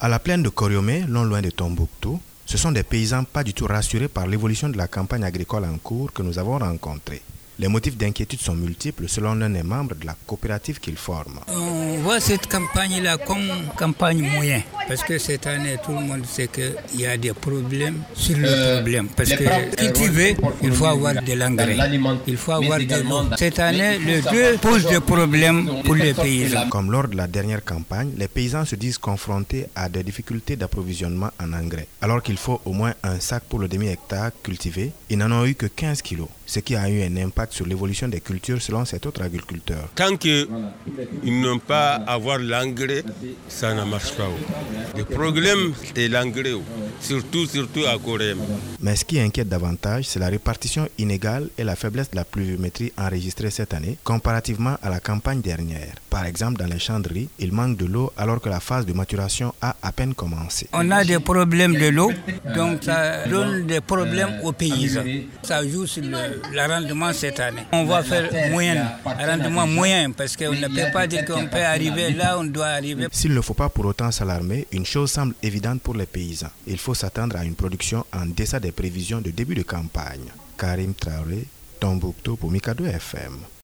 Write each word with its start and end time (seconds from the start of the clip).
À 0.00 0.08
la 0.08 0.20
plaine 0.20 0.44
de 0.44 0.48
Koriomé, 0.48 1.04
non 1.08 1.24
loin 1.24 1.42
de 1.42 1.50
Tombouctou, 1.50 2.20
ce 2.46 2.56
sont 2.56 2.70
des 2.70 2.84
paysans 2.84 3.24
pas 3.24 3.42
du 3.42 3.52
tout 3.52 3.66
rassurés 3.66 4.06
par 4.06 4.28
l'évolution 4.28 4.68
de 4.68 4.76
la 4.76 4.86
campagne 4.86 5.24
agricole 5.24 5.64
en 5.64 5.76
cours 5.76 6.12
que 6.12 6.22
nous 6.22 6.38
avons 6.38 6.56
rencontrés. 6.56 7.20
Les 7.58 7.66
motifs 7.66 7.96
d'inquiétude 7.96 8.38
sont 8.40 8.54
multiples 8.54 9.08
selon 9.08 9.34
l'un 9.34 9.50
des 9.50 9.64
membres 9.64 9.96
de 9.96 10.06
la 10.06 10.14
coopérative 10.24 10.78
qu'ils 10.78 10.96
forment. 10.96 11.40
On 11.48 11.96
voit 12.04 12.20
cette 12.20 12.46
campagne-là 12.46 13.18
comme 13.18 13.50
campagne 13.76 14.22
moyenne, 14.22 14.62
parce 14.88 15.02
que 15.04 15.18
cette 15.18 15.46
année, 15.46 15.76
tout 15.84 15.92
le 15.92 16.00
monde 16.00 16.24
sait 16.26 16.48
qu'il 16.48 17.00
y 17.00 17.06
a 17.06 17.16
des 17.18 17.32
problèmes 17.34 17.98
sur 18.14 18.36
le 18.38 18.76
problème. 18.76 19.08
Parce 19.14 19.30
que 19.30 19.76
cultiver, 19.76 20.36
il 20.62 20.72
faut 20.72 20.86
avoir 20.86 21.14
de 21.22 21.32
l'engrais, 21.34 21.76
il 22.26 22.36
faut 22.38 22.52
avoir 22.52 22.78
de 22.78 23.02
l'eau. 23.08 23.24
Cette 23.36 23.58
année, 23.58 23.98
les 23.98 24.22
deux 24.22 24.56
posent 24.60 24.86
des 24.86 25.00
problèmes 25.00 25.68
pour 25.84 25.94
les 25.94 26.14
paysans. 26.14 26.68
Comme 26.70 26.90
lors 26.90 27.06
de 27.06 27.16
la 27.16 27.26
dernière 27.26 27.62
campagne, 27.64 28.12
les 28.16 28.28
paysans 28.28 28.64
se 28.64 28.76
disent 28.76 28.98
confrontés 28.98 29.66
à 29.76 29.88
des 29.90 30.02
difficultés 30.02 30.56
d'approvisionnement 30.56 31.30
en 31.40 31.52
engrais. 31.52 31.86
Alors 32.00 32.22
qu'il 32.22 32.38
faut 32.38 32.60
au 32.64 32.72
moins 32.72 32.94
un 33.02 33.20
sac 33.20 33.42
pour 33.48 33.58
le 33.58 33.68
demi-hectare 33.68 34.30
cultivé, 34.42 34.92
ils 35.10 35.18
n'en 35.18 35.30
ont 35.32 35.44
eu 35.44 35.54
que 35.54 35.66
15 35.66 36.00
kilos, 36.02 36.28
ce 36.46 36.60
qui 36.60 36.74
a 36.76 36.88
eu 36.88 37.02
un 37.02 37.16
impact 37.18 37.52
sur 37.52 37.66
l'évolution 37.66 38.08
des 38.08 38.20
cultures 38.20 38.62
selon 38.62 38.84
cet 38.86 39.04
autre 39.04 39.22
agriculteur. 39.22 39.88
Tant 39.94 40.16
qu'ils 40.16 40.48
n'ont 41.24 41.58
pas 41.58 41.94
avoir 41.94 42.38
l'engrais, 42.38 43.04
ça 43.48 43.74
ne 43.74 43.84
marche 43.84 44.12
pas. 44.12 44.28
Le 44.96 45.04
problème, 45.04 45.72
c'est 45.94 46.08
l'engrais, 46.08 46.52
surtout, 47.00 47.46
surtout 47.46 47.84
à 47.86 47.98
Corée. 47.98 48.34
Mais 48.80 48.96
ce 48.96 49.04
qui 49.04 49.18
inquiète 49.20 49.48
davantage, 49.48 50.04
c'est 50.06 50.18
la 50.18 50.28
répartition 50.28 50.88
inégale 50.98 51.48
et 51.58 51.64
la 51.64 51.76
faiblesse 51.76 52.10
de 52.10 52.16
la 52.16 52.24
pluviométrie 52.24 52.92
enregistrée 52.98 53.50
cette 53.50 53.74
année 53.74 53.96
comparativement 54.04 54.76
à 54.82 54.90
la 54.90 55.00
campagne 55.00 55.40
dernière. 55.40 55.94
Par 56.10 56.24
exemple, 56.26 56.58
dans 56.58 56.66
les 56.66 56.78
champs 56.78 57.00
de 57.00 57.08
riz, 57.08 57.28
il 57.38 57.52
manque 57.52 57.76
de 57.76 57.86
l'eau 57.86 58.12
alors 58.16 58.40
que 58.40 58.48
la 58.48 58.60
phase 58.60 58.86
de 58.86 58.92
maturation 58.92 59.54
a 59.60 59.76
à 59.82 59.92
peine 59.92 60.14
commencé. 60.14 60.68
On 60.72 60.90
a 60.90 61.04
des 61.04 61.18
problèmes 61.18 61.74
de 61.74 61.88
l'eau, 61.88 62.10
donc 62.54 62.84
ça 62.84 63.26
donne 63.26 63.66
des 63.66 63.80
problèmes 63.80 64.40
aux 64.42 64.52
paysans. 64.52 65.04
Ça 65.42 65.66
joue 65.66 65.86
sur 65.86 66.02
le, 66.02 66.40
le 66.52 66.72
rendement 66.72 67.12
cette 67.12 67.40
année. 67.40 67.62
On 67.72 67.84
va 67.84 68.02
faire 68.02 68.28
moyen, 68.50 68.92
rendement 69.04 69.66
moyen, 69.66 70.10
parce 70.12 70.36
qu'on 70.36 70.52
ne 70.52 70.66
peut 70.68 70.90
pas 70.92 71.06
dire 71.06 71.24
qu'on 71.24 71.46
peut 71.46 71.58
arriver 71.62 72.12
là, 72.12 72.36
on 72.38 72.44
doit 72.44 72.66
arriver. 72.68 73.06
S'il 73.12 73.34
ne 73.34 73.40
faut 73.40 73.54
pas 73.54 73.68
pour 73.68 73.86
autant 73.86 74.10
s'alarmer, 74.10 74.66
une 74.70 74.84
chose 74.84 75.10
semble 75.10 75.34
évidente 75.42 75.80
pour 75.80 75.94
les 75.94 76.06
paysans. 76.06 76.50
Il 76.66 76.78
faut 76.78 76.94
s'attendre 76.94 77.36
à 77.36 77.44
une 77.44 77.54
production 77.54 78.04
en 78.12 78.26
deçà 78.26 78.60
des 78.60 78.72
prévisions 78.72 79.20
de 79.20 79.30
début 79.30 79.54
de 79.54 79.62
campagne. 79.62 80.30
Karim 80.58 80.94
Traoré, 80.94 81.46
Tombouctou 81.80 82.36
pour 82.36 82.50
Mikado 82.50 82.84
FM. 82.84 83.38